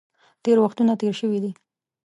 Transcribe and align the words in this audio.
تېرې 0.43 0.59
وختونه 0.65 0.93
تېر 1.01 1.13
شوي 1.21 1.39
دي. 1.43 1.51